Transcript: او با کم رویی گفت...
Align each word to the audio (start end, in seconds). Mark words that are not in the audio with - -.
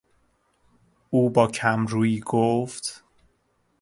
او 1.09 1.29
با 1.29 1.47
کم 1.47 1.87
رویی 1.87 2.19
گفت... 2.25 3.03